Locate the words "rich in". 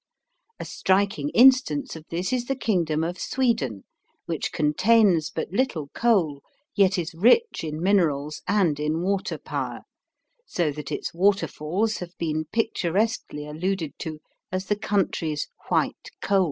7.13-7.79